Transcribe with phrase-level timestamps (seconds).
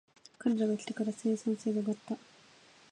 [0.39, 2.17] 彼らが来てから生産性が上がった